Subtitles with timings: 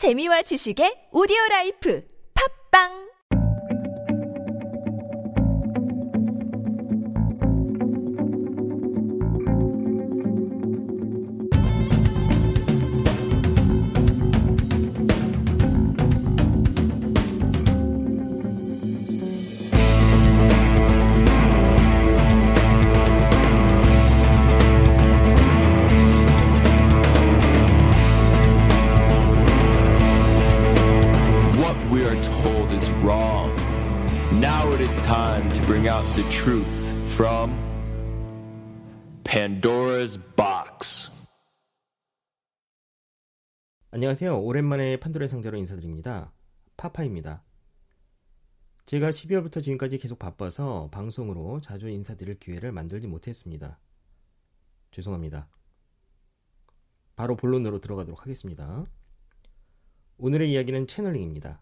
[0.00, 2.00] 재미와 지식의 오디오 라이프.
[2.32, 3.09] 팝빵
[44.10, 44.40] 안녕하세요.
[44.42, 46.32] 오랜만에 판도라의 상자로 인사드립니다.
[46.76, 47.44] 파파입니다.
[48.86, 53.78] 제가 12월부터 지금까지 계속 바빠서 방송으로 자주 인사드릴 기회를 만들지 못했습니다.
[54.90, 55.46] 죄송합니다.
[57.14, 58.84] 바로 본론으로 들어가도록 하겠습니다.
[60.18, 61.60] 오늘의 이야기는 채널링입니다.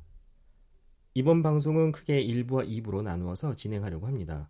[1.13, 4.49] 이번 방송은 크게 1부와 2부로 나누어서 진행하려고 합니다.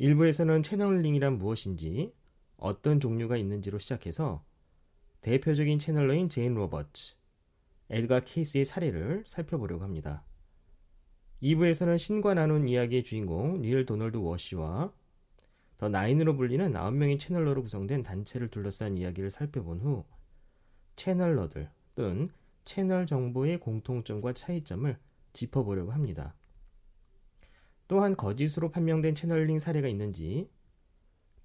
[0.00, 2.12] 1부에서는 채널링이란 무엇인지,
[2.56, 4.42] 어떤 종류가 있는지로 시작해서
[5.26, 7.16] 대표적인 channeler인 제인 로버츠,
[7.90, 10.22] 에드가 케이시의 사례를 살펴보려고 합니다.
[11.42, 14.92] 2부에서는 신과 나눈 이야기의 주인공 닐 도널드 월시와
[15.78, 20.04] 더 나인으로 불리는 9명의 channeler로 구성된 단체를 둘러싼 이야기를 살펴본 후
[20.94, 22.30] channeler들 또는
[22.64, 24.96] 채널 정보의 공통점과 차이점을
[25.32, 26.36] 짚어보려고 합니다.
[27.88, 30.48] 또한 거짓으로 판명된 channeling 사례가 있는지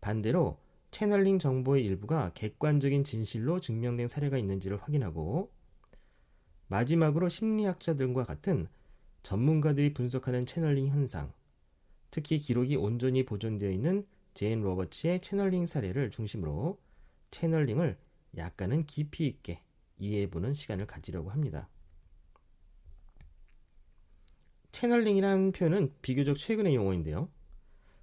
[0.01, 0.59] 반대로
[0.91, 5.51] channeling 정보의 일부가 객관적인 진실로 증명된 사례가 있는지를 확인하고
[6.67, 8.67] 마지막으로 심리학자 들과 같은
[9.23, 11.33] 전문가들이 분석하는 channeling 현상,
[12.11, 16.79] 특히 기록이 온전히 보존되어 있는 제인 로버츠의 channeling 사례를 중심으로
[17.31, 17.97] channeling을
[18.37, 19.61] 약간은 깊이 있게
[19.99, 21.69] 이해해보는 시간을 가지려고 합니다.
[24.71, 27.29] 채널링이라는 표현은 비교적 최근의 용어인데요.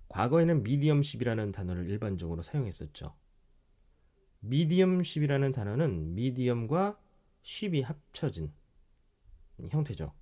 [0.09, 3.15] 과거에는 미디엄십이라는 단어를 일반적으로 사용했었죠.
[4.41, 6.99] 미디엄십이라는 단어는 미디엄과
[7.43, 8.53] 쉽이 합쳐진
[9.71, 10.12] 형태죠.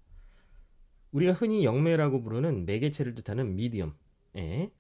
[1.13, 4.71] 우리가 흔히 영매라고 부르는 매개체를 뜻하는 미디엄에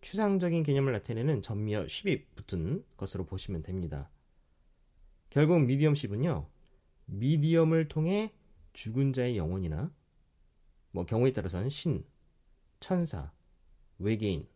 [0.00, 4.10] 추상적인 개념을 나타내는 전미어 쉽이 붙은 것으로 보시면 됩니다.
[5.30, 6.48] 결국 미디엄십은요,
[7.06, 8.32] 미디엄을 통해
[8.72, 9.92] 죽은 자의 영혼이나
[10.92, 12.04] 뭐 경우에 따라서는 신,
[12.80, 13.32] 천사,
[13.98, 14.46] 외계인,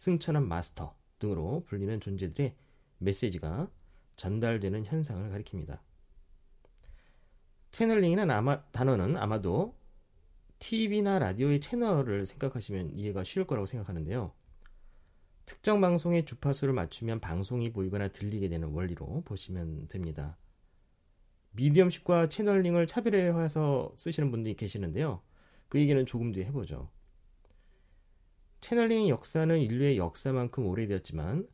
[0.00, 2.56] 승천한 마스터 등으로 불리는 존재들의
[3.00, 3.70] 메시지가
[4.16, 5.78] 전달되는 현상을 가리킵니다.
[7.72, 9.76] 채널링이라는 아마, 단어는 아마도
[10.58, 14.32] TV나 라디오의 채널을 생각하시면 이해가 쉬울 거라고 생각하는데요.
[15.44, 20.38] 특정 방송의 주파수를 맞추면 방송이 보이거나 들리게 되는 원리로 보시면 됩니다.
[21.50, 25.20] 미디엄십과 채널링을 차별화해서 쓰시는 분들이 계시는데요.
[25.68, 26.88] 그 얘기는 조금 뒤에 해보죠.
[28.60, 31.48] 채널링의 역사는 인류의 역사만큼 오래되었지만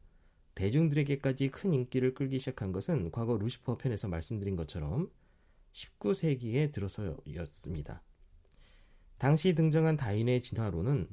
[0.54, 5.10] 대중들에게까지 큰 인기를 끌기 시작한 것은 과거 루시퍼 편에서 말씀드린 것처럼
[5.72, 8.02] 19세기에 들어서였습니다.
[9.18, 11.08] 당시 등장한 다인의 진화론은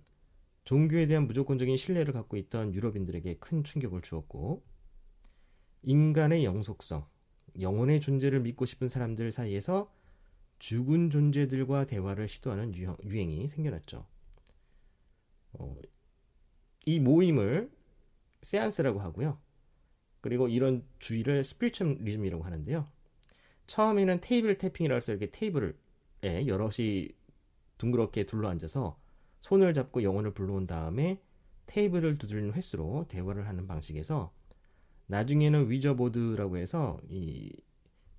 [0.65, 4.63] 종교에 대한 무조건적인 신뢰를 갖고 있던 유럽인들에게 큰 충격을 주었고
[5.83, 7.05] 인간의 영속성,
[7.59, 9.93] 영혼의 존재를 믿고 싶은 사람들 사이에서
[10.59, 14.05] 죽은 존재들과 대화를 시도하는 유행, 이 생겨났죠.
[15.53, 15.75] 어,
[16.85, 17.71] 이 모임을
[18.41, 19.39] 세안스라고 하고요.
[20.21, 22.87] 그리고 이런 주의를 스피리추얼리즘이라고 하는데요.
[23.67, 27.09] 처음에는 테이블 태핑이라고 해서 이렇게 테이블에 여럿이
[27.77, 28.97] 둥그렇게 둘러앉아서
[29.41, 31.21] 손을 잡고 영혼을 불러온 다음에
[31.65, 34.33] 테이블을 두드리는 횟수로 대화를 하는 방식에서
[35.07, 37.51] 나중에는 Ouija board라고 해서 이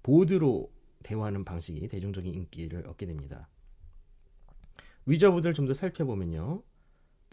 [0.02, 0.70] 보드로
[1.02, 3.48] 대화하는 방식이 대중적인 인기를 얻게 됩니다.
[5.06, 6.62] Ouija board를 좀 더 살펴보면요.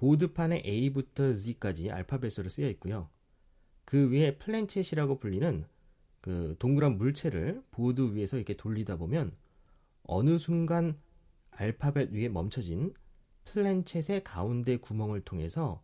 [0.01, 3.07] 보드판에 A부터 Z까지 알파벳으로 쓰여 있고요.
[3.85, 5.63] 그 위에 planchette이라고 불리는
[6.21, 9.31] 그 동그란 물체를 보드 위에서 이렇게 돌리다 보면
[10.01, 10.97] 어느 순간
[11.51, 12.95] 알파벳 위에 멈춰진
[13.45, 15.83] 플랜쳇의 가운데 구멍을 통해서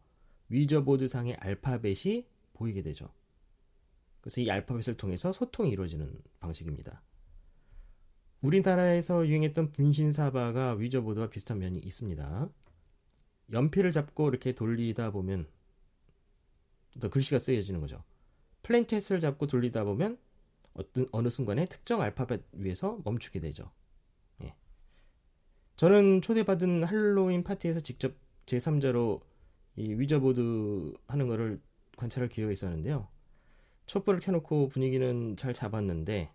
[0.50, 3.14] 위저보드 상의 알파벳이 보이게 되죠.
[4.22, 7.04] 그래서 이 알파벳을 통해서 소통이 이루어지는 방식입니다.
[8.42, 12.50] 우리나라에서 유행했던 분신사바가 위저보드와 비슷한 면이 있습니다.
[13.52, 15.48] 연필을 잡고 이렇게 돌리다 보면
[17.00, 18.04] 또 글씨가 쓰여지는 거죠.
[18.64, 20.18] 플랜쳇을 잡고 돌리다 보면
[20.74, 23.72] 어떤 어느 순간에 특정 알파벳 위에서 멈추게 되죠.
[24.42, 24.56] 예.
[25.76, 28.14] 저는 초대받은 할로윈 파티에서 직접
[28.46, 29.22] 제3자로
[29.76, 31.62] 이 위저보드 하는 거를
[31.96, 33.08] 관찰할 기회가 있었는데요.
[33.86, 36.32] 촛불을 켜놓고 분위기는 잘 잡았는데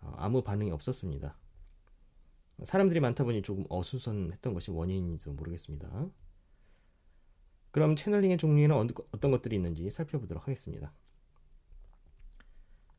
[0.00, 1.36] 어, 아무 반응이 없었습니다.
[2.62, 6.08] 사람들이 많다 보니 조금 어수선했던 것이 원인인지도 모르겠습니다.
[7.70, 8.74] 그럼 채널링의 종류에는
[9.12, 10.92] 어떤 것들이 있는지 살펴보도록 하겠습니다.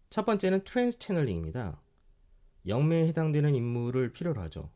[0.10, 1.82] 첫 번째는 trance channeling입니다.
[2.68, 4.70] 영매에 해당되는 인물을 필요로 하죠.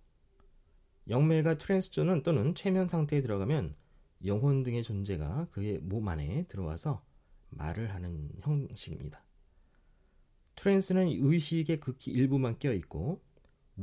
[1.07, 3.75] 영매가 trance 또는 최면 상태에 들어가면
[4.25, 7.03] 영혼 등의 존재가 그의 몸 안에 들어와서
[7.49, 9.23] 말을 하는 형식입니다.
[10.55, 13.21] trance는 의식의 극히 일부만 깨 있고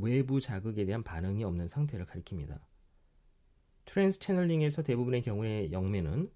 [0.01, 2.59] 외부 자극에 대한 반응이 없는 상태를 가리킵니다.
[3.85, 6.31] trance channeling에서 대부분의 경우에 영매는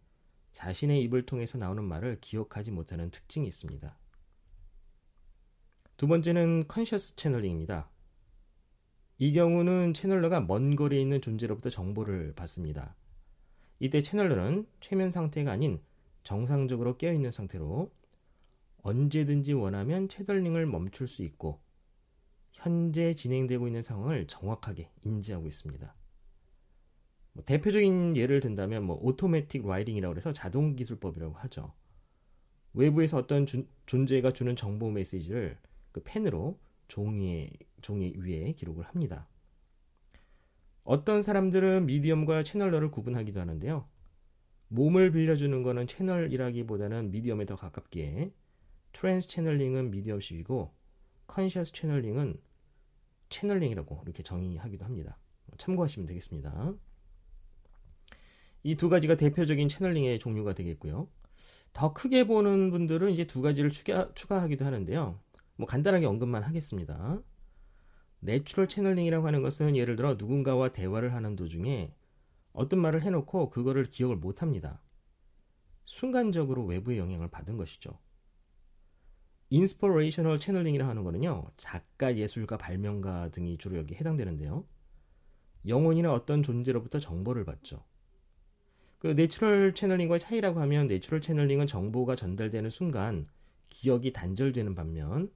[0.52, 3.98] 자신의 입을 통해서 나오는 말을 기억하지 못하는 특징이 있습니다.
[5.98, 7.90] 두 번째는 conscious channeling입니다.
[9.20, 12.96] 이 경우는 channeler가 먼 거리에 있는 존재로부터 정보를 받습니다.
[13.80, 15.82] 이때 channeler는 최면 상태가 아닌
[16.24, 17.92] 정상적으로 깨어있는 상태로
[18.82, 21.63] 언제든지 원하면 channeling을 멈출 수 있고
[22.54, 25.94] 현재 진행되고 있는 상황을 정확하게 인지하고 있습니다.
[27.34, 31.74] 뭐 대표적인 예를 든다면 뭐 오토매틱 라이딩이라고 해서 자동 기술법이라고 하죠.
[32.74, 35.58] 외부에서 어떤 주, 존재가 주는 정보 메시지를
[35.92, 37.52] 그 펜으로 종이에
[37.82, 39.28] 종이 위에 기록을 합니다.
[40.84, 43.88] 어떤 사람들은 미디엄과 채널러를 구분하기도 하는데요.
[44.68, 48.32] 몸을 빌려주는 것은 채널이라기보다는 미디엄에 더 가깝기에
[48.92, 50.74] trance channeling은 mediumship이고
[51.28, 52.40] conscious channeling은
[53.30, 55.18] channeling이라고 이렇게 정의하기도 합니다.
[55.58, 56.74] 참고하시면 되겠습니다.
[58.64, 61.10] 이 두 가지가 대표적인 channeling의 종류가 되겠고요.
[61.74, 65.20] 더 크게 보는 분들은 이제 두 가지를 추가, 추가하기도 하는데요.
[65.58, 67.22] 뭐 간단하게 언급만 하겠습니다.
[68.20, 71.94] natural channeling이라고 하는 것은 예를 들어 누군가와 대화를 하는 도중에
[72.54, 74.82] 어떤 말을 해놓고 그거를 기억을 못합니다.
[75.86, 78.00] 순간적으로 외부의 영향을 받은 것이죠.
[79.54, 81.46] inspirational channeling이라고 하는 거는요.
[81.58, 84.66] 작가, 예술가, 발명가 등이 주로 여기 해당되는데요.
[85.68, 87.84] 영혼이나 어떤 존재로부터 정보를 받죠.
[88.98, 93.28] 그 natural channeling과의 차이라고 하면 natural channeling은 정보가 전달되는 순간
[93.70, 95.32] 기억이 단절되는 반면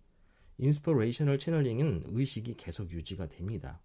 [0.57, 3.81] inspirational channeling은 의식이 계속 유지가 됩니다.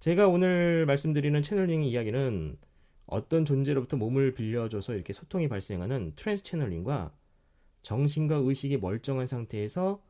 [0.00, 2.58] 제가 오늘 말씀드리는 channeling 이야기는
[3.06, 7.12] 어떤 존재로부터 몸을 빌려줘서 이렇게 소통이 발생하는 trance channeling과
[7.82, 10.02] 정신과 의식이 멀쩡한 상태에서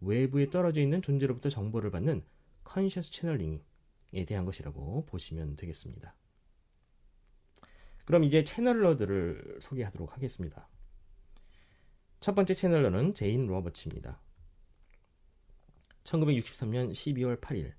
[0.00, 2.22] 외부에 떨어져 있는 존재로부터 정보를 받는
[2.64, 6.14] conscious channeling에 대한 것이라고 보시면 되겠습니다.
[8.04, 10.68] 그럼 이제 channeler들을 소개하도록 하겠습니다.
[12.20, 14.20] 첫 번째 channeler는 제인 로버츠입니다.
[16.04, 17.72] 1963년 12월 8일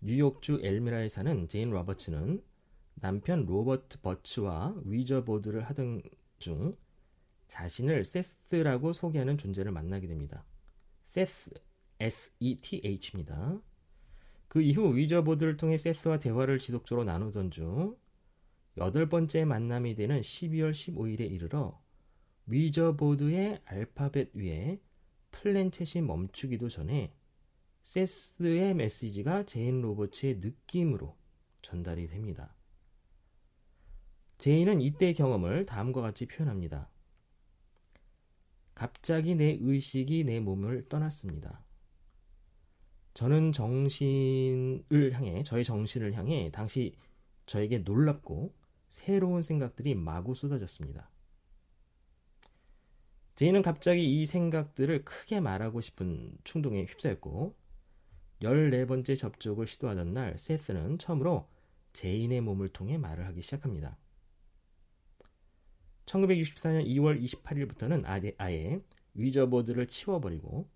[0.00, 2.42] 뉴욕주 엘미라에 사는 제인 로버츠는
[2.94, 6.02] 남편 로버트 버츠와 Ouija board를 하던
[6.38, 6.76] 중
[7.48, 10.44] 자신을 세스라고 소개하는 존재를 만나게 됩니다.
[11.02, 11.50] 세스,
[11.98, 13.60] S-E-T-H입니다.
[14.46, 17.96] 그 이후 Ouija board를 통해 세스와 대화를 지속적으로 나누던 중
[18.76, 21.80] 여덟 번째 만남이 되는 12월 15일에 이르러
[22.46, 24.80] Ouija board의 알파벳 위에
[25.32, 27.12] planchette이 멈추기도 전에
[27.82, 31.16] 세스의 메시지가 제인 로버츠의 느낌으로
[31.62, 32.54] 전달이 됩니다.
[34.38, 36.88] 제인은 이때 경험을 다음과 같이 표현합니다.
[38.78, 41.64] 갑자기 내 의식이 내 몸을 떠났습니다.
[43.12, 46.94] 저는 정신을 향해, 저의 정신을 향해 당시
[47.46, 48.54] 저에게 놀랍고
[48.88, 51.10] 새로운 생각들이 마구 쏟아졌습니다.
[53.34, 57.56] 제인은 갑자기 이 생각들을 크게 말하고 싶은 충동에 휩싸였고
[58.42, 61.48] 14번째 접촉을 시도하던 날 세스는 처음으로
[61.94, 63.98] 제인의 몸을 통해 말을 하기 시작합니다.
[66.08, 68.04] 1964년 2월 28일부터는
[68.38, 68.80] 아예
[69.14, 70.68] Ouija board를 치워버리고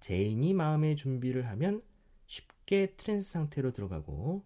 [0.00, 1.82] 제인이 마음의 준비를 하면
[2.26, 4.44] 쉽게 trance 상태로 들어가고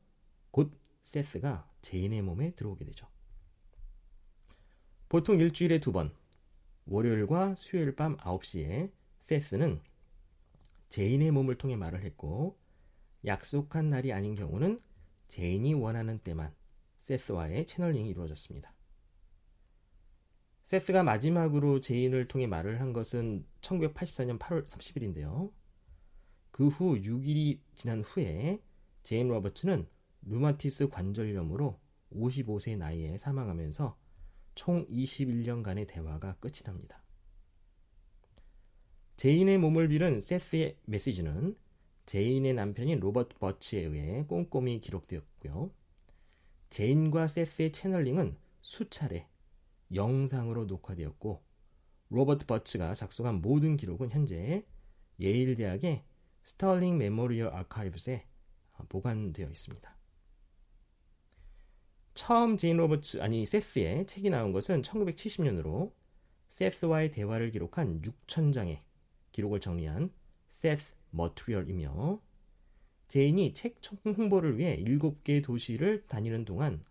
[0.51, 0.73] 곧
[1.05, 3.07] 세스가 제인의 몸에 들어오게 되죠.
[5.09, 6.13] 보통 일주일에 두 번,
[6.87, 9.81] 월요일과 수요일 밤 9시에 세스는
[10.89, 12.59] 제인의 몸을 통해 말을 했고
[13.25, 14.81] 약속한 날이 아닌 경우는
[15.29, 16.55] 제인이 원하는 때만
[16.97, 18.78] 세스와의 channeling이 이루어졌습니다.
[20.69, 25.51] 세스가 마지막으로 제인을 통해 말을 한 것은 1984년 8월 30일인데요.
[26.51, 28.61] 그 후 6일이 지난 후에
[29.03, 29.89] 제인 로버츠는
[30.27, 31.81] 루마티스 관절염으로
[32.13, 33.97] 55세 나이에 사망하면서
[34.57, 37.03] 총 21년간의 대화가 끝이 납니다.
[39.17, 41.57] 제인의 몸을 빌은 세스의 메시지는
[42.05, 45.71] 제인의 남편인 로버트 버츠에 의해 꼼꼼히 기록되었고요.
[46.69, 49.29] 제인과 세스의 channeling은 수차례
[49.93, 51.43] 영상으로 녹화되었고
[52.11, 54.65] 로버트 버츠가 작성한 모든 기록은 현재
[55.21, 56.05] 예일 대학의
[56.43, 58.27] 스털링 메모리얼 아카이브스에
[58.89, 59.97] 보관되어 있습니다.
[62.15, 65.93] 처음 제인 로버츠 아니 세스의 책이 나온 것은 1970년으로
[66.49, 68.81] 세스와의 대화를 기록한 6천장의
[69.33, 70.13] 기록을 정리한
[70.49, 72.21] Seth Material이며
[73.09, 76.85] 제인이 책 홍보를 위해 7개의 도시를 다니는 동안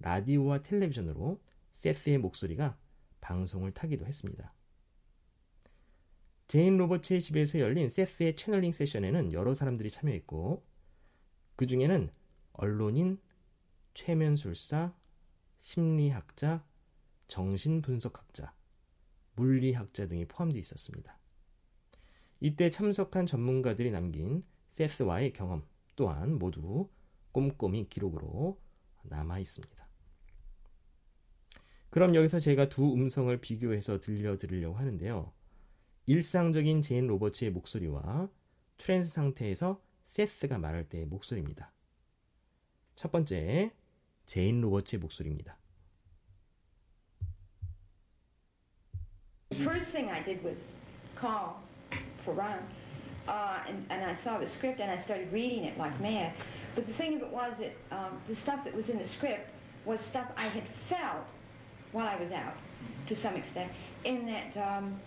[0.00, 1.40] 라디오와 텔레비전으로
[1.74, 2.76] 세스의 목소리가
[3.20, 4.52] 방송을 타기도 했습니다.
[6.46, 10.64] 제인 로버츠의 집에서 열린 세스의 채널링 세션에는 여러 사람들이 참여했고
[11.56, 12.10] 그 중에는
[12.52, 13.18] 언론인,
[13.94, 14.94] 최면술사,
[15.60, 16.64] 심리학자,
[17.28, 18.54] 정신분석학자,
[19.36, 21.18] 물리학자 등이 포함되어 있었습니다.
[22.40, 25.66] 이때 참석한 전문가들이 남긴 세스와의 경험
[25.96, 26.90] 또한 모두
[27.32, 28.60] 꼼꼼히 기록으로
[29.04, 29.73] 남아 있습니다.
[31.94, 35.32] 그럼 여기서 제가 두 음성을 비교해서 들려드리려고 하는데요.
[36.06, 38.28] 일상적인 제인 로버츠의 목소리와
[38.78, 41.70] 트랜스 상태에서 세스가 말할 때의 목소리입니다.
[42.96, 43.70] 첫 번째,
[44.26, 45.56] 제인 로버츠의 목소리입니다.
[49.52, 50.58] First thing I did was
[51.16, 51.62] call
[52.24, 52.58] for Ron,
[53.28, 56.34] uh, and, and I saw the script and I started reading it like mad.
[56.74, 59.46] But the thing of it was that um, the stuff that was in the script
[59.86, 61.22] was stuff I had felt
[61.93, 62.55] while I was out,
[63.07, 63.71] to some extent,
[64.03, 64.99] in that um,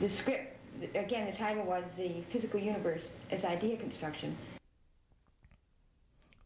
[0.00, 0.56] the script,
[0.94, 4.36] again, the title was The Physical Universe as Idea Construction.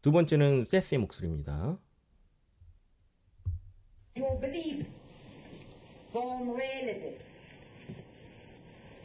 [0.01, 1.77] 두 번째는 세스의 목소리입니다.
[4.15, 4.99] Your beliefs
[6.11, 7.19] form relative.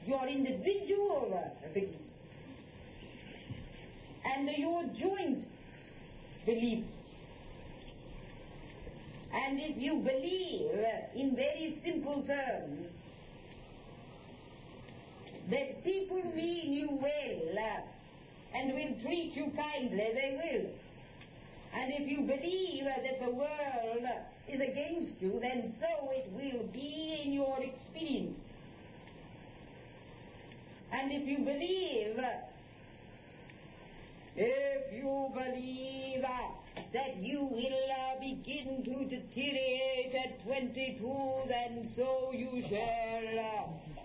[0.06, 2.18] Your individual beliefs
[4.24, 5.46] and your joint
[6.44, 7.00] beliefs.
[9.33, 10.85] and if you believe
[11.15, 12.93] in very simple terms
[15.49, 20.69] that people mean you well uh, and will treat you kindly, they will.
[21.73, 24.07] And if you believe that the world
[24.47, 28.39] is against you, then so it will be in your experience.
[30.91, 32.19] And if you believe,
[34.35, 42.31] if you believe uh, that you will uh, begin to deteriorate at 22, then so
[42.33, 43.33] you shall.
[43.37, 44.03] Uh,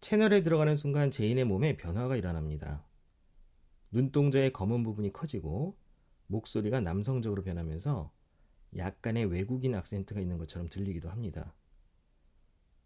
[0.00, 2.84] 채널에 들어가는 순간 제인의 몸에 변화가 일어납니다.
[3.92, 5.76] 눈동자의 검은 부분이 커지고
[6.26, 8.10] 목소리가 남성적으로 변하면서
[8.76, 11.54] 약간의 외국인 악센트가 있는 것처럼 들리기도 합니다.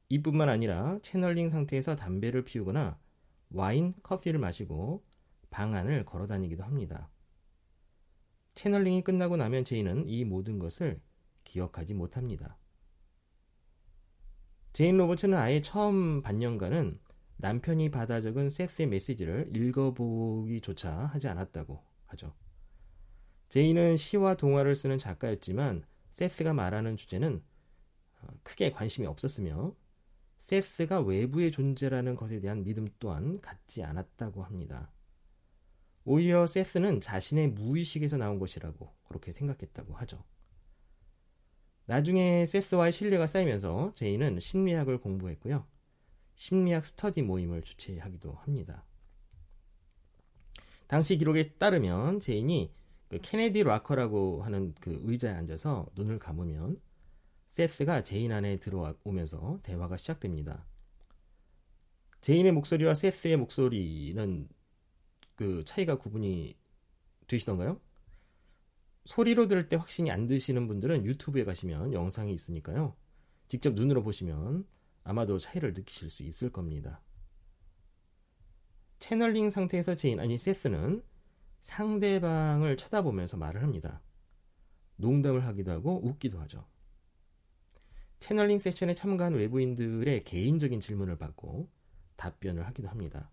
[0.09, 2.99] 이뿐만 아니라 채널링 상태에서 담배를 피우거나
[3.51, 5.05] 와인, 커피를 마시고
[5.51, 7.09] 방 안을 걸어 다니기도 합니다.
[8.57, 11.01] 채널링이 끝나고 나면 제인은 이 모든 것을
[11.45, 12.59] 기억하지 못합니다.
[14.73, 16.99] 제인 로버츠는 아예 처음 반년간은
[17.37, 22.35] 남편이 받아 적은 세스의 메시지를 읽어보기조차 하지 않았다고 하죠.
[23.51, 27.43] 제인은 시와 동화를 쓰는 작가였지만 세스가 말하는 주제는
[28.23, 29.75] 어, 크게 관심이 없었으며
[30.41, 34.91] 세스가 외부의 존재라는 것에 대한 믿음 또한 갖지 않았다고 합니다.
[36.07, 40.23] 오히려 세스는 자신의 무의식에서 나온 것이라고 그렇게 생각했다고 하죠.
[41.87, 45.67] 나중에 세스와의 신뢰가 쌓이면서 제인은 심리학을 공부했고요.
[46.37, 48.85] 심리학 스터디 모임을 주최하기도 합니다.
[50.87, 52.73] 당시 기록에 따르면 제인이
[53.09, 56.81] 그 케네디 rocker라고 하는 그 의자에 앉아서 눈을 감으면
[57.49, 60.65] 세스가 제인 안에 들어오면서 대화가 시작됩니다.
[62.21, 64.49] 제인의 목소리와 세스의 목소리는
[65.37, 66.57] 그 차이가 구분이
[67.29, 67.81] 되시던가요?
[69.05, 72.97] 소리로 들을 때 확신이 안 드시는 분들은 유튜브에 가시면 영상이 있으니까요.
[73.49, 74.67] 직접 눈으로 보시면
[75.05, 77.01] 아마도 차이를 느끼실 수 있을 겁니다.
[78.99, 81.05] 채널링 상태에서 제인 아니 세스는
[81.61, 84.03] 상대방을 쳐다보면서 말을 합니다.
[84.97, 86.67] 농담을 하기도 하고 웃기도 하죠.
[88.19, 91.71] 채널링 세션에 참가한 외부인들의 개인적인 질문을 받고
[92.17, 93.31] 답변을 하기도 합니다.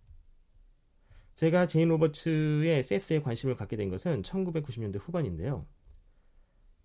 [1.36, 5.66] 제가 제인 로버츠의 세스에 관심을 갖게 된 것은 1990년대 후반인데요.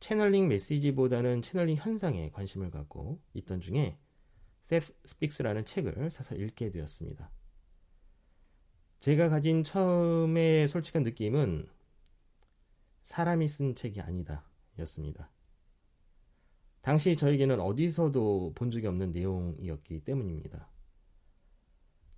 [0.01, 3.99] 채널링 메시지보다는 채널링 현상에 관심을 갖고 있던 중에
[4.65, 7.31] Seth Speaks라는 책을 사서 읽게 되었습니다.
[9.01, 11.69] 제가 가진 처음의 솔직한 느낌은
[13.03, 14.45] 사람이 쓴 책이 아니다
[14.81, 15.31] 였습니다.
[16.81, 20.69] 당시 저에게는 어디서도 본 적이 없는 내용이었기 때문입니다.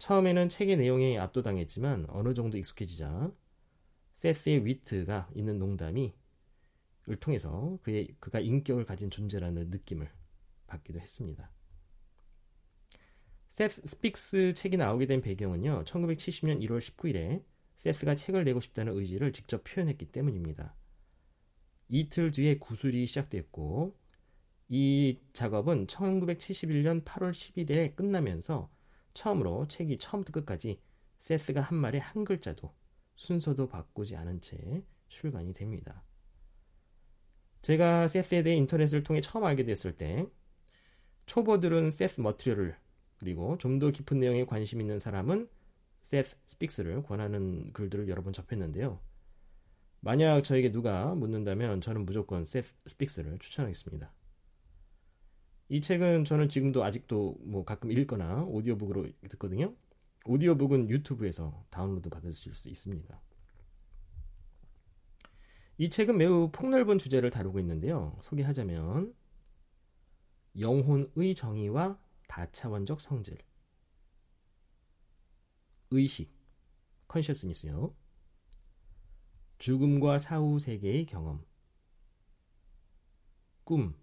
[0.00, 3.30] 처음에는 책의 내용에 압도당했지만 어느 정도 익숙해지자
[4.14, 6.14] 세스의 위트가 있는 농담이
[7.09, 10.11] 을 통해서 그의 그가 인격을 가진 존재라는 느낌을
[10.66, 11.50] 받기도 했습니다.
[13.49, 15.85] Seth Speaks 책이 나오게 된 배경은요.
[15.85, 17.42] 1970년 1월 19일에
[17.76, 20.75] 세스가 책을 내고 싶다는 의지를 직접 표현했기 때문입니다.
[21.88, 23.97] 이틀 뒤에 구술이 시작됐고
[24.69, 28.71] 이 작업은 1971년 8월 10일에 끝나면서
[29.14, 30.81] 처음으로 책이 처음부터 끝까지
[31.21, 32.73] 세스가 한 말의 한 글자도
[33.17, 36.02] 순서도 바꾸지 않은 채 출간이 됩니다.
[37.62, 40.26] 제가 세스에 대해 인터넷을 통해 처음 알게 됐을 때
[41.26, 42.77] 초보들은 Seth Material을
[43.19, 45.49] 그리고 좀 더 깊은 내용에 관심 있는 사람은
[46.03, 48.99] Seth Speaks를 권하는 글들을 여러 번 접했는데요.
[50.00, 54.11] 만약 저에게 누가 묻는다면 저는 무조건 Seth Speaks를 추천하겠습니다.
[55.71, 59.73] 이 책은 저는 지금도 아직도 뭐 가끔 읽거나 오디오북으로 듣거든요.
[60.27, 63.21] 오디오북은 유튜브에서 다운로드 받으실 수 있습니다.
[65.79, 68.19] 이 책은 매우 폭넓은 주제를 다루고 있는데요.
[68.21, 69.15] 소개하자면
[70.59, 73.39] 영혼의 정의와 다차원적 성질,
[75.93, 76.35] 의식,
[77.07, 77.95] 컨셔스니스요.
[79.59, 81.45] 죽음과 사후 세계의 경험,
[83.62, 83.95] 꿈,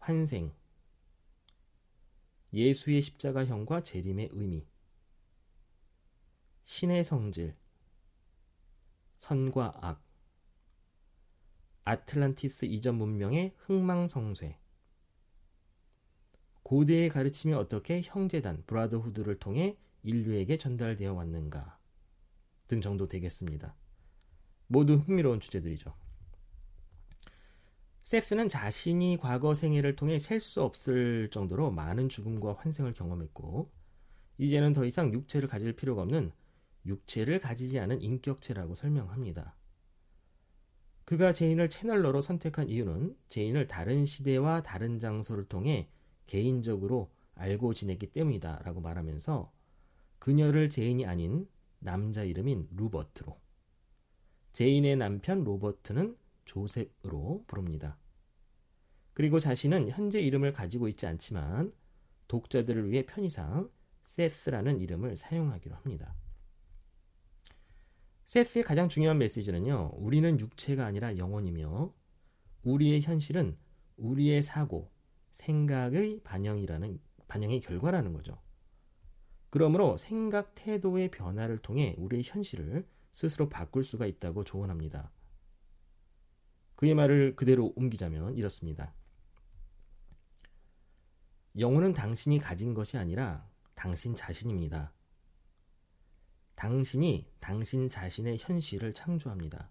[0.00, 0.52] 환생,
[2.52, 4.66] 예수의 십자가형과 재림의 의미,
[6.64, 7.54] 신의 성질,
[9.18, 10.02] 선과 악,
[11.84, 14.58] 아틀란티스 이전 문명의 흥망성쇠,
[16.62, 21.78] 고대의 가르침이 어떻게 형제단, 브라더후드를 통해 인류에게 전달되어 왔는가?
[22.66, 23.74] 등 정도 되겠습니다.
[24.66, 25.94] 모두 흥미로운 주제들이죠.
[28.10, 33.70] 세스는 자신이 과거 생애를 통해 셀 수 없을 정도로 많은 죽음과 환생을 경험했고,
[34.36, 36.32] 이제는 더 이상 육체를 가질 필요가 없는
[36.86, 39.54] 육체를 가지지 않은 인격체라고 설명합니다.
[41.04, 45.88] 그가 제인을 채널러로 선택한 이유는 제인을 다른 시대와 다른 장소를 통해
[46.26, 49.52] 개인적으로 알고 지냈기 때문이다 라고 말하면서
[50.18, 51.46] 그녀를 제인이 아닌
[51.78, 53.38] 남자 이름인 루버트로
[54.52, 56.16] 제인의 남편 로버트는
[56.50, 57.96] 조셉으로 부릅니다.
[59.12, 61.72] 그리고 자신은 현재 이름을 가지고 있지 않지만
[62.26, 63.70] 독자들을 위해 편의상
[64.02, 66.14] 세스라는 이름을 사용하기로 합니다.
[68.24, 71.92] 세스의 가장 중요한 메시지는요, 우리는 육체가 아니라 영혼이며,
[72.62, 73.56] 우리의 현실은
[73.96, 74.90] 우리의 사고,
[75.30, 78.40] 생각의 반영이라는, 반영의 결과라는 거죠.
[79.50, 85.12] 그러므로 생각 태도의 변화를 통해 우리의 현실을 스스로 바꿀 수가 있다고 조언합니다.
[86.80, 88.94] 그의 말을 그대로 옮기자면 이렇습니다.
[91.58, 94.90] 영혼은 당신이 가진 것이 아니라 당신 자신입니다.
[96.54, 99.70] 당신이 당신 자신의 현실을 창조합니다.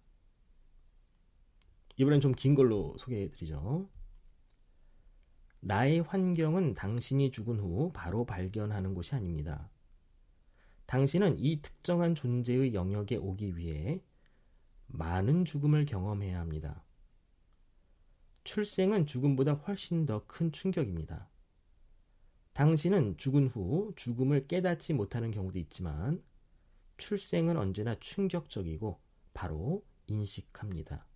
[1.98, 3.90] 이번엔 좀 긴 걸로 소개해 드리죠.
[5.62, 9.72] 나의 환경은 당신이 죽은 후 바로 발견하는 곳이 아닙니다.
[10.86, 14.04] 당신은 이 특정한 존재의 영역에 오기 위해
[14.86, 16.84] 많은 죽음을 경험해야 합니다.
[18.50, 21.30] 출생은 죽음보다 훨씬 더 큰 충격입니다.
[22.54, 26.24] 당신은 죽은 후 죽음을 깨닫지 못하는 경우도 있지만
[26.98, 29.00] 출생은 언제나 충격적이고
[29.36, 31.08] 바로 인식합니다.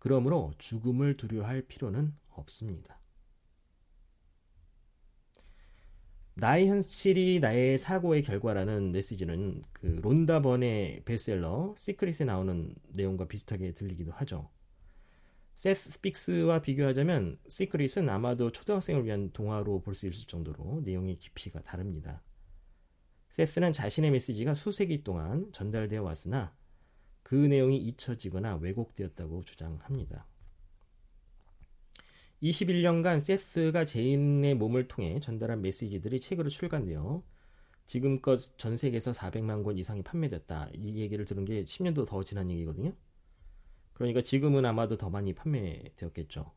[0.00, 3.00] 그러므로 죽음을 두려워할 필요는 없습니다.
[6.34, 14.10] 나의 현실이 나의 사고의 결과라는 메시지는 그 론다 번의 베스트셀러 시크릿에 나오는 내용과 비슷하게 들리기도
[14.10, 14.50] 하죠.
[15.56, 22.22] Seth Speaks와 비교하자면 시크릿은 아마도 초등학생을 위한 동화로 볼 수 있을 정도로 내용의 깊이가 다릅니다.
[23.30, 26.54] 세스는 자신의 메시지가 수세기 동안 전달되어 왔으나
[27.22, 30.26] 그 내용이 잊혀지거나 왜곡되었다고 주장합니다.
[32.42, 37.22] 21년간 세스가 제인의 몸을 통해 전달한 메시지들이 책으로 출간되어
[37.86, 40.70] 지금껏 전 세계에서 400만 권 이상이 판매됐다.
[40.74, 42.94] 이 얘기를 들은 게 10년도 더 지난 얘기거든요.
[43.96, 46.52] 그러니까 지금은 아마도 더 많이 판매되었겠죠.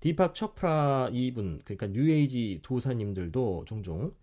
[0.00, 4.14] 디팍 초프라 이분, 그러니까 뉴에이지 도사님들도 종종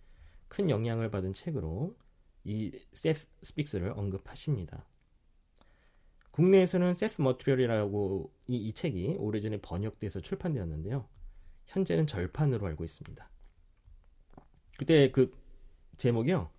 [0.48, 1.96] 큰 영향을 받은 책으로
[2.43, 4.84] 이 Seth Speaks를 언급하십니다.
[6.32, 11.08] 국내에서는 Seth Material이라고 이, 이 책이 오래전에 번역돼서 출판되었는데요.
[11.67, 13.30] 현재는 절판으로 알고 있습니다.
[14.80, 15.32] 그때 그
[15.98, 16.50] 제목이요.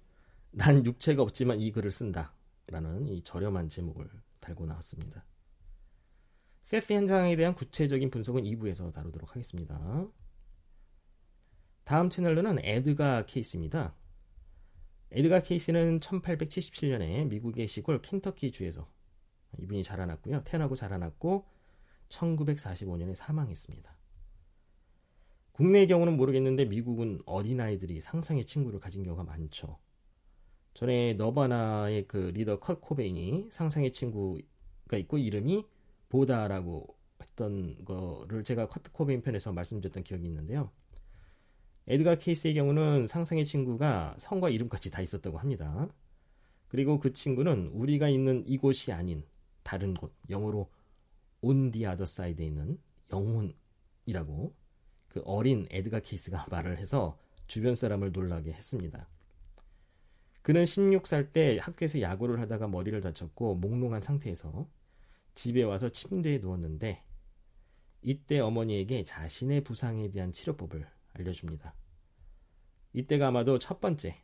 [0.52, 2.32] 난 육체가 없지만 이 글을 쓴다.
[2.68, 4.08] 라는 이 저렴한 제목을
[4.38, 5.24] 달고 나왔습니다.
[6.64, 10.08] 세스 현상에 대한 구체적인 분석은 2부에서 다루도록 하겠습니다.
[11.84, 13.94] 다음 channeler는 에드가 케이시입니다.
[15.10, 18.88] 에드가 케이스는 1877년에 미국의 시골 켄터키 주에서
[19.58, 20.42] 이분이 자라났고요.
[20.44, 21.44] 태어나고 자라났고
[22.08, 23.94] 1945년에 사망했습니다.
[25.52, 29.78] 국내의 경우는 모르겠는데 미국은 어린아이들이 상상의 친구를 가진 경우가 많죠.
[30.72, 35.73] 전에 너바나의 그 리더 컷 코베인이 상상의 친구가 있고 이름이
[36.14, 40.70] 보다라고 했던 거를 제가 컷 코베인 편에서 말씀드렸던 기억이 있는데요.
[41.88, 45.88] 에드가 케이스의 경우는 상상의 친구가 성과 이름까지 다 있었다고 합니다.
[46.68, 49.24] 그리고 그 친구는 우리가 있는 이곳이 아닌
[49.64, 50.70] 다른 곳, 영어로
[51.42, 52.78] on the other side에 있는
[53.12, 54.54] 영혼이라고
[55.08, 59.08] 그 어린 에드가 케이스가 말을 해서 주변 사람을 놀라게 했습니다.
[60.42, 64.68] 그는 16살 때 학교에서 야구를 하다가 머리를 다쳤고 몽롱한 상태에서
[65.34, 67.02] 집에 와서 침대에 누웠는데
[68.02, 71.74] 이때 어머니에게 자신의 부상에 대한 치료법을 알려줍니다.
[72.92, 74.16] 이때가 아마도 첫 번째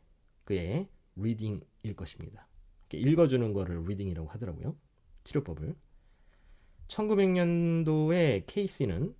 [0.43, 2.47] 그의 reading일 것입니다.
[2.93, 4.75] 읽어주는 거를 reading이라고 하더라고요.
[5.23, 5.75] 치료법을.
[6.87, 9.15] 1900년도에 케이시는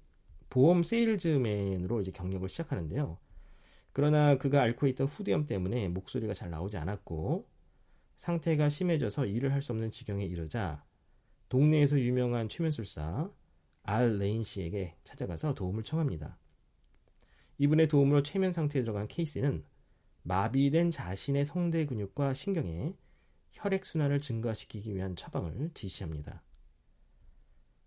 [0.49, 3.17] 보험 세일즈맨으로 이제 경력을 시작하는데요.
[3.93, 7.47] 그러나 그가 앓고 있던 후두염 때문에 목소리가 잘 나오지 않았고
[8.17, 10.83] 상태가 심해져서 일을 할 수 없는 지경에 이르자
[11.51, 13.29] 동네에서 유명한 최면술사
[13.83, 16.37] 알 레인 씨에게 찾아가서 도움을 청합니다.
[17.57, 19.65] 이분의 도움으로 최면 상태에 들어간 케이시는
[20.23, 22.95] 마비된 자신의 성대 근육과 신경에
[23.51, 26.41] 혈액 순환을 증가시키기 위한 처방을 지시합니다.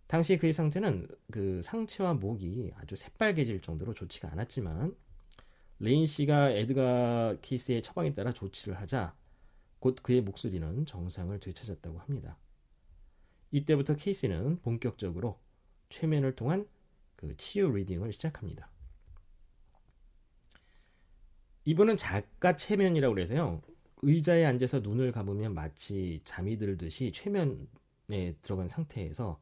[0.08, 4.94] 당시 그의 상태는 그 상체와 목이 아주 새빨개질 정도로 좋지가 않았지만
[5.78, 9.16] 레인 씨가 에드가 케이시의 처방에 따라 조치를 하자
[9.78, 12.36] 곧 그의 목소리는 정상을 되찾았다고 합니다.
[13.54, 15.38] 이때부터 케이스는 본격적으로
[15.88, 16.66] 최면을 통한
[17.14, 18.68] 그 치유 리딩을 시작합니다.
[21.64, 23.62] 이분은 작가 체면이라고 그래서요.
[24.02, 29.40] 의자에 앉아서 눈을 감으면 마치 잠이 들듯이 최면에 들어간 상태에서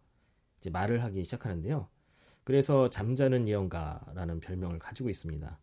[0.59, 1.89] 이제 말을 하기 시작하는데요.
[2.45, 5.59] 그래서 잠자는 예언가라는 별명을 가지고 있습니다.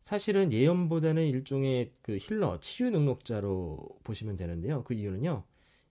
[0.00, 4.84] 사실은 예언보다는 일종의 그 힐러, 치유 능력자로 보시면 되는데요.
[4.84, 5.44] 그 이유는요.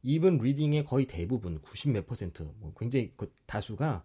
[0.04, 4.04] 이분 리딩의 거의 대부분 90 몇 퍼센트, 뭐 굉장히 그 다수가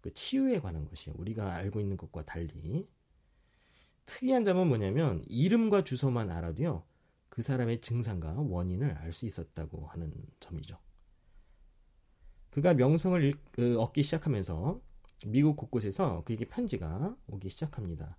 [0.00, 1.16] 그 치유에 관한 것이에요.
[1.18, 2.88] 우리가 알고 있는 것과 달리.
[4.06, 6.84] 특이한 점은 뭐냐면 이름과 주소만 알아도요.
[7.28, 10.78] 그 사람의 증상과 원인을 알 수 있었다고 하는 점이죠.
[12.50, 14.80] 그가 명성을 그, 얻기 시작하면서
[15.26, 18.16] 미국 곳곳에서 그에게 편지가 오기 시작합니다.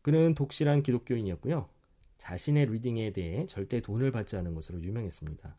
[0.00, 1.68] 그는 독실한 기독교인이었고요.
[2.18, 5.56] 자신의 reading에 대해 절대 돈을 받지 않은 것으로 유명했습니다.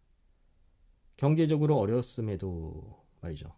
[1.24, 3.56] 경제적으로 어려웠음에도 말이죠.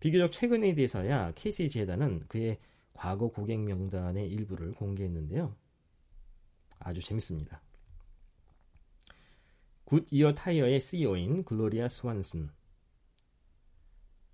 [0.00, 2.58] 비교적 최근에 돼서야 케이시 재단은 그의
[2.92, 5.54] 과거 고객 명단의 일부를 공개했는데요.
[6.80, 7.62] 아주 재밌습니다.
[9.84, 12.50] 굿이어 타이어의 CEO인 글로리아 스완슨,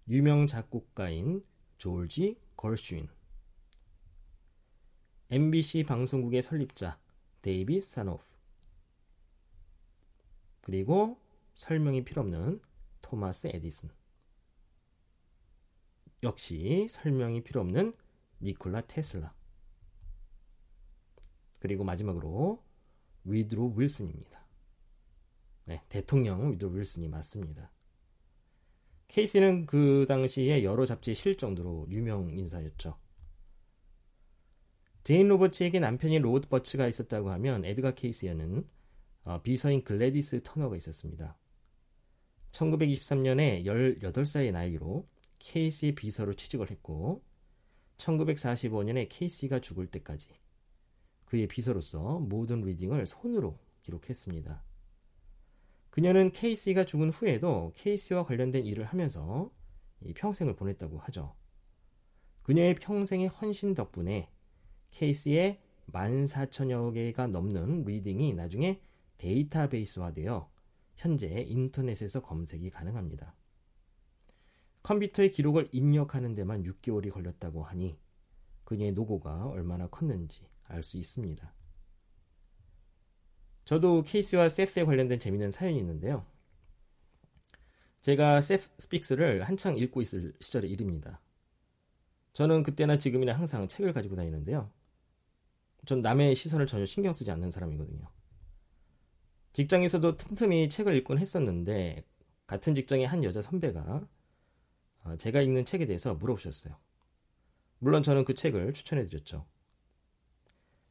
[0.09, 1.45] 유명 작곡가인
[1.77, 3.11] 조지 거슈인,
[5.29, 6.99] NBC 방송국의 설립자
[7.43, 8.25] 데이비 사노프,
[10.63, 11.22] 그리고
[11.55, 12.61] 설명이 필요 없는
[13.03, 13.91] 토마스 에디슨.
[16.23, 17.95] 역시 설명이 필요 없는
[18.41, 19.35] 니콜라 테슬라.
[21.59, 22.63] 그리고 마지막으로
[23.25, 24.45] 우드로 윌슨입니다.
[25.65, 27.71] 네, 대통령 우드로 윌슨이 맞습니다.
[29.09, 32.99] 케이시는 그 당시에 여러 잡지에 실릴 정도로 유명 인사였죠.
[35.05, 38.67] 제인 로버츠에게 남편인 롭 버츠가 있었다고 하면 에드가 케이시에는
[39.25, 41.37] 어, 비서인 글래디스 터너가 있었습니다.
[42.53, 47.23] 1923년에 18살의 나이로 케이시의 비서로 취직을 했고
[47.97, 50.29] 1945년에 케이시가 죽을 때까지
[51.25, 54.63] 그의 비서로서 모든 reading을 손으로 기록했습니다.
[55.91, 59.51] 그녀는 케이시가 죽은 후에도 케이시와 관련된 일을 하면서
[60.15, 61.35] 평생을 보냈다고 하죠.
[62.43, 64.31] 그녀의 평생의 헌신 덕분에
[64.91, 65.61] 케이시의
[65.91, 68.81] 14,000여 개가 넘는 reading이 나중에
[69.19, 70.52] 데이터베이스화되어
[71.03, 73.35] 현재 인터넷에서 검색이 가능합니다.
[74.85, 77.99] 컴퓨터에 기록을 입력하는 데만 6개월이 걸렸다고 하니
[78.63, 81.53] 그녀의 노고가 얼마나 컸는지 알 수 있습니다.
[83.65, 86.25] 저도 케이시와 세스에 관련된 재미있는 사연이 있는데요.
[88.01, 91.21] 제가 Seth Speaks를 한창 읽고 있을 시절의 일입니다.
[92.33, 94.71] 저는 그때나 지금이나 항상 책을 가지고 다니는데요.
[95.85, 98.09] 전 남의 시선을 전혀 신경 쓰지 않는 사람이거든요.
[99.53, 102.05] 직장에서도 틈틈이 책을 읽곤 했었는데
[102.47, 104.07] 같은 직장의 한 여자 선배가
[105.05, 106.77] 어, 제가 읽는 책에 대해서 물어보셨어요.
[107.79, 109.47] 물론 저는 그 책을 추천해드렸죠.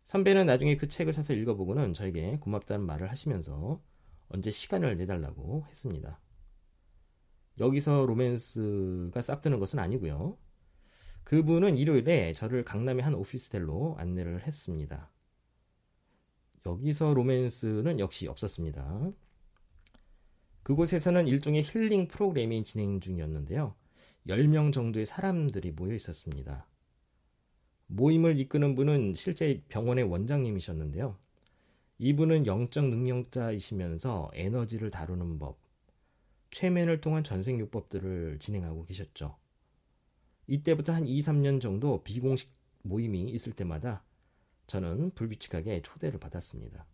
[0.06, 3.82] 선배는 나중에 그 책을 사서 읽어보고는 저에게 고맙다는 말을 하시면서
[4.28, 6.20] 언제 시간을 내달라고 했습니다.
[7.60, 10.38] 여기서 로맨스가 싹 드는 것은 아니고요.
[11.24, 15.12] 그분은 일요일에 저를 강남의 한 오피스텔로 안내를 했습니다.
[16.66, 19.12] 여기서 로맨스는 역시 없었습니다.
[20.64, 23.76] 그곳에서는 일종의 힐링 프로그램이 진행 중이었는데요.
[24.28, 26.68] 10명 정도의 사람들이 모여 있었습니다.
[27.88, 31.18] 모임을 이끄는 분은 실제 병원의 원장님이셨는데요.
[31.98, 35.60] 이분은 영적 능력자이시면서 에너지를 다루는 법,
[36.52, 39.36] 최면을 통한 전생요법들을 진행하고 계셨죠.
[40.48, 42.52] 이때부터 한 2, 3년 정도 비공식
[42.84, 44.04] 모임이 있을 때마다
[44.72, 46.86] 저는 불규칙하게 초대를 받았습니다.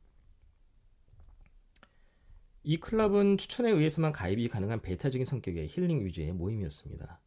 [2.63, 7.19] 이 클럽은 추천에 의해서만 가입이 가능한 배타적인 성격의 힐링 위주의 모임이었습니다.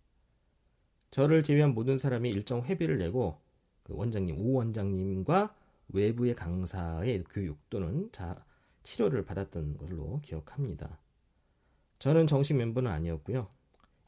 [1.13, 3.41] 저를 제외한 모든 사람이 일정 회비를 내고
[3.85, 5.55] 그 원장님, 오 원장님과
[5.91, 8.45] 외부의 강사의 교육 또는 자,
[8.83, 10.99] 치료를 받았던 걸로 기억합니다.
[12.01, 13.49] 저는 정식 멤버는 아니었고요.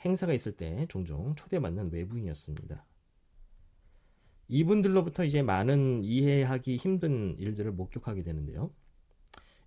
[0.00, 2.85] 행사가 있을 때 종종 초대받는 외부인이었습니다.
[4.53, 8.71] 이분들로부터 이제 많은 이해하기 힘든 일들을 목격하게 되는데요.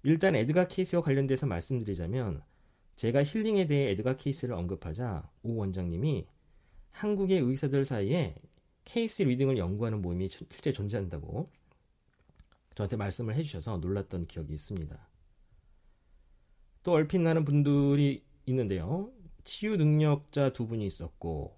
[0.03, 2.43] 일단 에드가 케이스와 관련돼서 말씀드리자면
[2.95, 6.27] 제가 힐링에 대해 에드가 케이스를 언급하자 오 원장님이
[6.91, 8.35] 한국의 의사들 사이에
[8.83, 11.49] 케이스 리딩을 연구하는 모임이 실제 존재한다고
[12.75, 15.09] 저한테 말씀을 해주셔서 놀랐던 기억이 있습니다.
[16.83, 19.11] 또 얼핏 나는 분들이 있는데요.
[19.43, 21.57] 치유 능력자 두 분이 있었고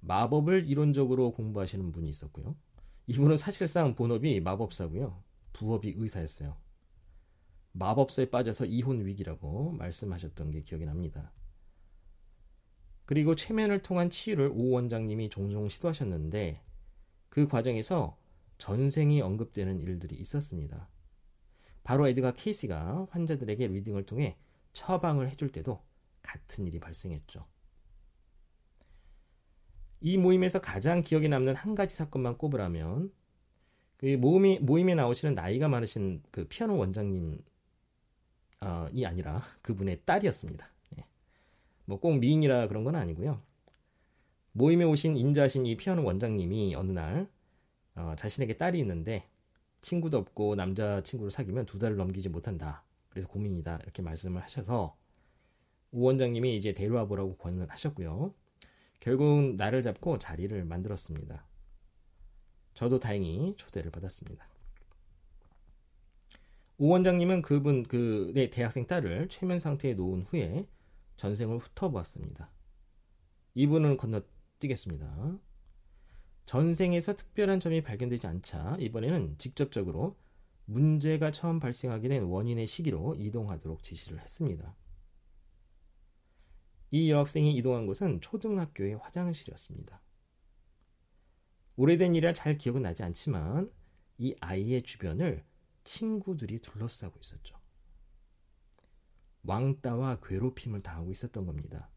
[0.00, 2.56] 마법을 이론적으로 공부하시는 분이 있었고요.
[3.06, 5.22] 이분은 사실상 본업이 마법사고요.
[5.52, 6.56] 부업이 의사였어요.
[7.72, 11.32] 마법사에 빠져서 이혼 위기라고 말씀하셨던 게 기억이 납니다.
[13.04, 16.62] 그리고 최면을 통한 치유를 오 원장님이 종종 시도하셨는데
[17.28, 18.18] 그 과정에서
[18.58, 20.88] 전생이 언급되는 일들이 있었습니다.
[21.84, 24.36] 바로 에드가 케이시가 환자들에게 리딩을 통해
[24.74, 25.82] 처방을 해줄 때도
[26.20, 27.46] 같은 일이 발생했죠.
[30.00, 33.12] 이 모임에서 가장 기억에 남는 한 가지 사건만 꼽으라면
[33.96, 37.38] 그 모임이, 모임에 나오시는 나이가 많으신 그 피아노 원장님이
[39.04, 40.68] 아니라 그분의 딸이었습니다.
[40.98, 41.04] 예.
[41.86, 43.42] 뭐꼭 미인이라 그런 건 아니고요.
[44.52, 47.28] 모임에 오신 인자신 이 피아노 원장님이 어느 날
[47.96, 49.28] 어, 자신에게 딸이 있는데
[49.80, 52.84] 친구도 없고 남자 친구를 사귀면 두 달을 넘기지 못한다.
[53.08, 53.80] 그래서 고민이다.
[53.82, 54.96] 이렇게 말씀을 하셔서
[55.90, 58.32] 우 원장님이 이제 데려와 보라고 권을 하셨고요.
[59.00, 61.44] 결국 날을 잡고 자리를 만들었습니다.
[62.74, 64.48] 저도 다행히 초대를 받았습니다.
[66.78, 70.66] 오 원장님은 그분 그 네, 대학생 딸을 최면 상태에 놓은 후에
[71.16, 72.50] 전생을 훑어보았습니다.
[73.54, 75.38] 이분은 건너뛰겠습니다.
[76.46, 80.16] 전생에서 특별한 점이 발견되지 않자 이번에는 직접적으로
[80.66, 84.74] 문제가 처음 발생하게 된 원인의 시기로 이동하도록 지시를 했습니다.
[86.90, 90.00] 이 여학생이 이동한 곳은 초등학교의 화장실이었습니다.
[91.76, 93.70] 오래된 일이라 잘 기억은 나지 않지만
[94.18, 95.44] 이 아이의 주변을
[95.84, 97.56] 친구들이 둘러싸고 있었죠.
[99.44, 101.88] 왕따와 괴롭힘을 당하고 있었던 겁니다.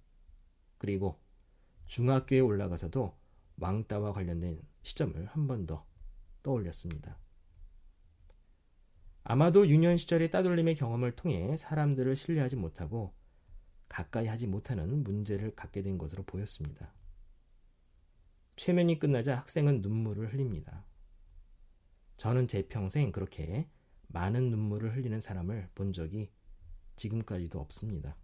[0.77, 1.19] 그리고
[1.87, 3.17] 중학교에 올라가서도
[3.57, 5.85] 왕따와 관련된 시점을 한 번 더
[6.43, 7.17] 떠올렸습니다.
[9.23, 13.13] 아마도 유년 시절의 따돌림의 경험을 통해 사람들을 신뢰하지 못하고
[13.91, 16.93] 가까이 하지 못하는 문제를 갖게 된 것으로 보였습니다.
[18.55, 20.85] 최면이 끝나자 학생은 눈물을 흘립니다.
[22.15, 23.67] 저는 제 평생 그렇게
[24.07, 26.29] 많은 눈물을 흘리는 사람을 본 적이
[26.95, 28.15] 지금까지도 없습니다.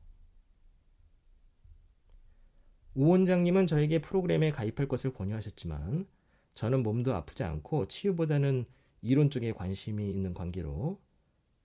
[2.95, 6.07] 우 원장님은 저에게 프로그램에 가입할 것을 권유하셨지만
[6.55, 8.65] 저는 몸도 아프지 않고 치유보다는
[9.01, 11.01] 이론 쪽에 관심이 있는 관계로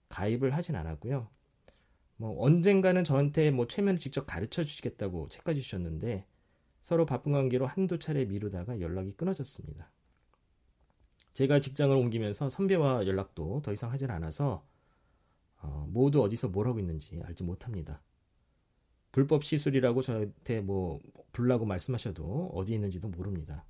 [0.09, 1.29] 가입을 하진 않았고요.
[2.17, 6.25] 뭐 언젠가는 저한테 뭐 최면을 직접 가르쳐 주시겠다고 책까지 주셨는데
[6.81, 9.91] 서로 바쁜 관계로 한두 차례 미루다가 연락이 끊어졌습니다.
[11.33, 14.65] 제가 직장을 옮기면서 선배와 연락도 더 이상 하질 않아서
[15.61, 18.01] 어, 모두 어디서 뭘 하고 있는지 알지 못합니다.
[19.11, 20.99] 불법 시술이라고 저한테 뭐
[21.31, 23.65] 불라고 말씀하셔도 어디 있는지도 모릅니다.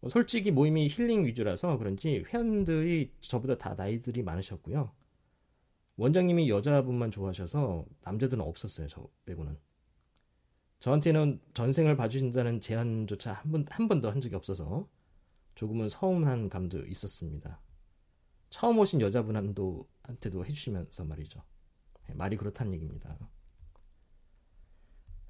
[0.00, 4.92] 뭐 솔직히 모임이 힐링 위주라서 그런지 회원들이 저보다 다 나이들이 많으셨고요.
[6.02, 8.88] 원장님이 여자분만 좋아하셔서 남자들은 없었어요.
[8.88, 9.56] 저 빼고는.
[10.80, 14.88] 저한테는 전생을 봐주신다는 제안조차 한 번, 한 번도 한 적이 없어서
[15.54, 17.60] 조금은 서운한 감도 있었습니다.
[18.50, 19.86] 처음 오신 여자분한테도
[20.44, 21.40] 해주시면서 말이죠.
[22.08, 23.16] 네, 말이 그렇다는 얘기입니다.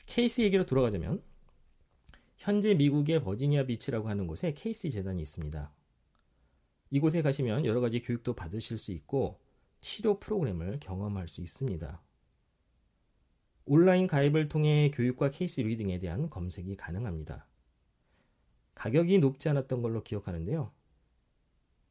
[0.06, 1.22] 케이시 얘기로 돌아가자면
[2.38, 5.70] 현재 미국의 버지니아 비치라고 하는 곳에 케이시 재단이 있습니다.
[6.88, 9.38] 이곳에 가시면 여러 가지 교육도 받으실 수 있고
[9.82, 12.00] 치료 프로그램을 경험할 수 있습니다.
[13.66, 17.46] 온라인 가입을 통해 교육과 케이시 reading에 대한 검색이 가능합니다.
[18.74, 20.72] 가격이 높지 않았던 걸로 기억하는데요.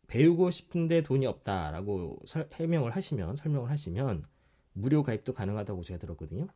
[0.07, 4.25] 배우고 싶은데 돈이 없다라고 설, 해명을 하시면 설명을 하시면
[4.73, 6.47] 무료 가입도 가능하다고 제가 들었거든요.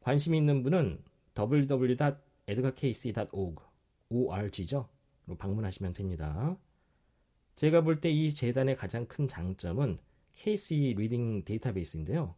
[0.00, 1.02] 관심 있는 분은
[1.38, 3.62] www.edgarcayce.org
[4.10, 4.88] org죠.
[5.38, 6.56] 방문하시면 됩니다.
[7.54, 9.98] 제가 볼 때 이 재단의 가장 큰 장점은
[10.40, 12.34] 케이시 reading 데이터베이스인데요.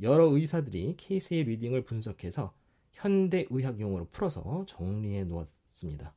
[0.00, 2.54] 여러 의사들이 케이시의 reading을 분석해서
[2.92, 6.14] 현대 의학 용어로 풀어서 정리해 놓았습니다.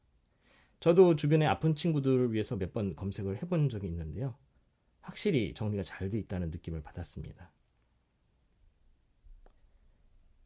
[0.79, 4.35] 저도 주변에 아픈 친구들을 위해서 몇 번 검색을 해본 적이 있는데요.
[5.01, 7.51] 확실히 정리가 잘 돼 있다는 느낌을 받았습니다.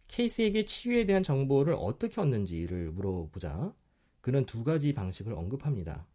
[0.08, 3.76] 케이스에게 치유에 대한 정보를 어떻게 얻는지를 물어보자
[4.22, 6.08] 그는 두 가지 방식을 언급합니다.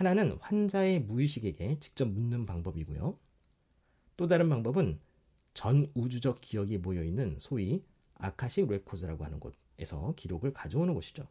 [0.00, 3.18] 하나는 환자의 무의식에게 직접 묻는 방법이고요.
[4.16, 4.98] 또 다른 방법은
[5.52, 7.84] 전 우주적 기억이 모여 있는 소위
[8.14, 11.28] 아카식 레코즈라고 하는 곳에서 기록을 가져오는 곳이죠.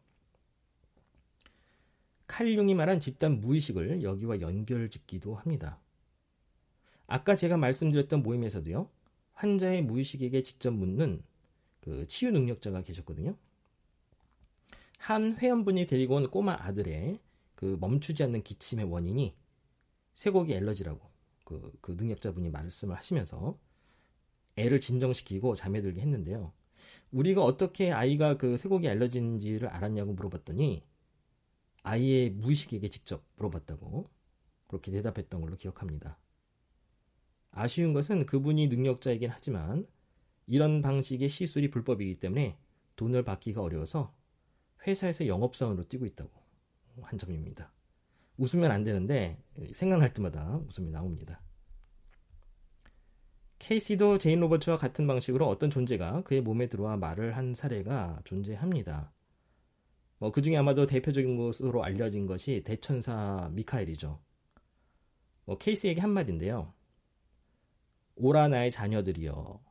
[2.27, 5.79] 칼융이 말한 집단 무의식을 여기와 연결 짓기도 합니다.
[7.07, 8.87] 아까 제가 말씀드렸던 모임에서도요,
[9.33, 11.23] 환자의 무의식에게 직접 묻는
[11.79, 13.35] 그 치유 능력자가 계셨거든요.
[14.99, 17.19] 한 회원분이 데리고 온 꼬마 아들의
[17.59, 19.35] 그 멈추지 않는 기침의 원인이
[20.13, 21.01] 쇠고기 엘러지라고
[21.43, 23.59] 그, 그 능력자분이 말씀을 하시면서
[24.55, 26.53] 애를 진정시키고 잠에 들게 했는데요.
[27.11, 30.85] 우리가 어떻게 아이가 그 쇠고기 알러지인지를 알았냐고 물어봤더니
[31.83, 34.09] 아이의 무의식에게 직접 물어봤다고
[34.69, 36.17] 그렇게 대답했던 걸로 기억합니다.
[37.51, 39.85] 아쉬운 것은 그분이 능력자이긴 하지만
[40.47, 42.57] 이런 방식의 시술이 불법이기 때문에
[42.95, 44.15] 돈을 받기가 어려워서
[44.87, 46.31] 회사에서 영업사원으로 뛰고 있다고
[47.03, 47.71] 한 점입니다.
[48.37, 49.37] 웃으면 안 되는데
[49.73, 51.41] 생각날 때마다 웃음이 나옵니다.
[53.59, 59.11] 케이시도 제인 로버츠와 같은 방식으로 어떤 존재가 그의 몸에 들어와 말을 한 사례가 존재합니다.
[60.17, 64.19] 뭐, 그 중에 아마도 대표적인 것으로 알려진 것이 대천사 미카엘이죠.
[65.45, 66.73] 뭐, 케이스에게 한 말인데요.
[68.15, 69.61] 오라 나의 자녀들이여.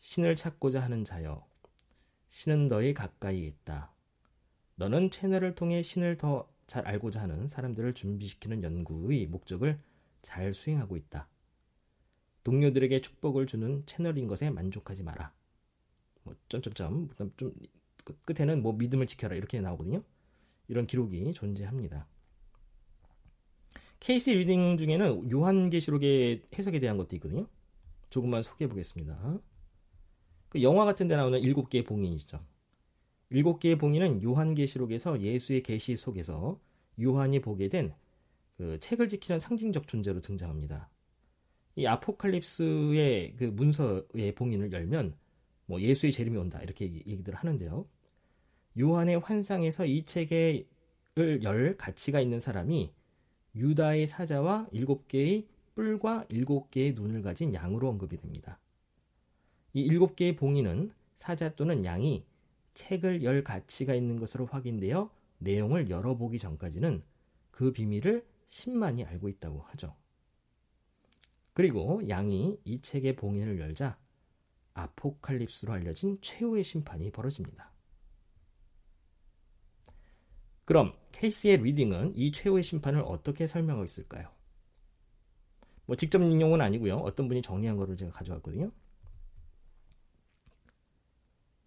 [0.00, 1.46] 신을 찾고자 하는 자여.
[2.30, 3.92] 신은 너희 가까이 있다.
[4.76, 9.78] 너는 채널을 통해 신을 더 잘 알고자 하는 사람들을 준비시키는 연구의 목적을
[10.22, 11.28] 잘 수행하고 있다.
[12.44, 15.34] 동료들에게 축복을 주는 채널인 것에 만족하지 마라.
[16.22, 17.54] 뭐 점점점 좀
[18.24, 20.02] 끝에는 뭐 믿음을 지켜라 이렇게 나오거든요.
[20.66, 22.06] 이런 기록이 존재합니다.
[24.00, 27.48] 케이시 reading 중에는 요한계시록의 해석에 대한 것도 있거든요.
[28.08, 29.40] 조금만 소개해 보겠습니다.
[30.48, 32.42] 그 영화 같은 데 나오는 일곱 개의 봉인이죠.
[33.32, 36.58] 일곱 개의 봉인은 요한계시록에서 예수의 계시 속에서
[37.00, 37.94] 요한이 보게 된
[38.62, 40.88] 그 책을 지키는 상징적 존재로 등장합니다.
[41.74, 45.16] 이 아포칼립스의 그 문서의 봉인을 열면
[45.66, 47.86] 뭐 예수의 재림이 온다 이렇게 얘기들 하는데요.
[48.78, 50.66] 요한의 환상에서 이 책을
[51.42, 52.92] 열 가치가 있는 사람이
[53.56, 58.60] 유다의 사자와 일곱 개의 뿔과 일곱 개의 눈을 가진 양으로 언급이 됩니다.
[59.72, 62.24] 이 일곱 개의 봉인은 사자 또는 양이
[62.74, 67.02] 책을 열 가치가 있는 것으로 확인되어 내용을 열어보기 전까지는
[67.50, 69.94] 그 비밀을 신만이 알고 있다고 하죠.
[71.52, 73.98] 그리고 양이 이 책의 봉인을 열자
[74.74, 77.70] 아포칼립스로 알려진 최후의 심판이 벌어집니다.
[80.64, 84.30] 그럼 케이시의 reading은 이 최후의 심판을 어떻게 설명하고 있을까요?
[85.86, 86.96] 뭐 직접 인용은 아니고요.
[86.96, 88.70] 어떤 분이 정리한 거를 제가 가져왔거든요.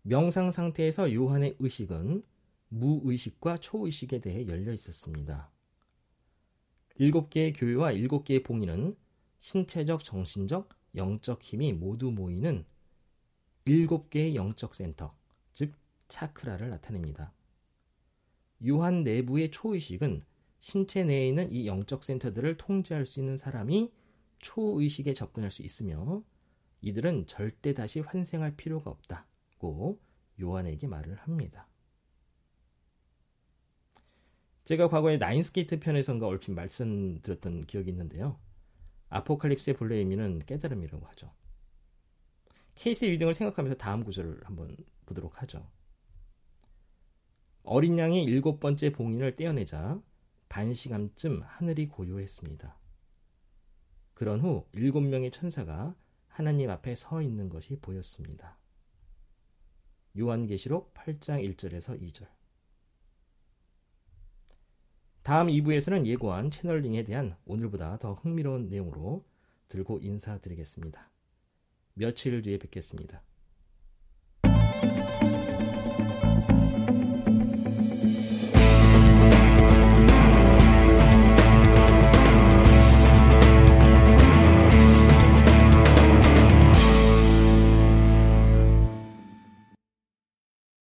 [0.07, 2.21] 명상 상태에서 요한의 의식은
[2.69, 5.49] 무의식과 초의식에 대해 열려 있었습니다.
[6.97, 8.95] 일곱 개의 교회와 일곱 개의 봉인은
[9.39, 12.65] 신체적, 정신적, 영적 힘이 모두 모이는
[13.65, 15.17] 일곱 개의 영적 센터,
[15.53, 15.73] 즉
[16.07, 17.33] 차크라를 나타냅니다.
[18.67, 20.21] 요한 내부의 초의식은
[20.59, 23.91] 신체 내에 있는 이 영적 센터들을 통제할 수 있는 사람이
[24.37, 26.21] 초의식에 접근할 수 있으며
[26.81, 29.25] 이들은 절대 다시 환생할 필요가 없다
[29.57, 30.01] 고
[30.39, 31.67] 요한에게 말을 합니다.
[34.65, 38.39] 제가 과거에 나인스케이트 편에선가 얼핏 말씀드렸던 기억이 있는데요.
[39.09, 41.31] 아포칼립스의 의미는 깨달음이라고 하죠.
[42.73, 44.75] 케이스 리딩을 생각하면서 다음 구절을 한번
[45.05, 45.69] 보도록 하죠.
[47.63, 50.01] 어린 양이 일곱 번째 봉인을 떼어내자
[50.49, 52.77] 반 시간쯤 하늘이 고요했습니다.
[54.13, 55.95] 그런 후 일곱 명의 천사가
[56.27, 58.57] 하나님 앞에 서 있는 것이 보였습니다.
[60.17, 62.27] 요한계시록 8장 1절에서 2절.
[65.23, 69.25] 다음 2부에서는 예고한 채널링에 대한 오늘보다 더 흥미로운 내용으로
[69.67, 71.09] 들고 인사드리겠습니다.
[71.95, 73.23] 며칠 뒤에 뵙겠습니다.